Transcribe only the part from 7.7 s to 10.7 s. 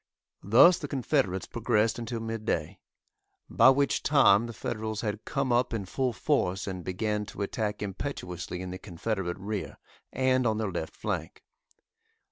impetuously in the Confederate rear and on